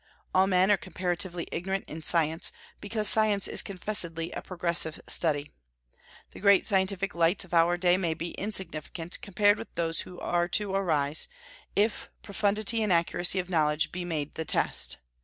All 0.33 0.47
men 0.47 0.71
are 0.71 0.77
comparatively 0.77 1.47
ignorant 1.51 1.85
in 1.87 2.01
science, 2.01 2.51
because 2.79 3.07
science 3.07 3.47
is 3.47 3.61
confessedly 3.61 4.31
a 4.31 4.41
progressive 4.41 4.99
study. 5.05 5.51
The 6.31 6.39
great 6.39 6.65
scientific 6.65 7.13
lights 7.13 7.45
of 7.45 7.53
our 7.53 7.77
day 7.77 7.97
may 7.97 8.15
be 8.15 8.31
insignificant, 8.31 9.21
compared 9.21 9.59
with 9.59 9.75
those 9.75 10.01
who 10.01 10.19
are 10.19 10.47
to 10.47 10.73
arise, 10.73 11.27
if 11.75 12.09
profundity 12.23 12.81
and 12.81 12.91
accuracy 12.91 13.37
of 13.37 13.47
knowledge 13.47 13.91
be 13.91 14.03
made 14.03 14.33
the 14.33 14.43
test. 14.43 14.97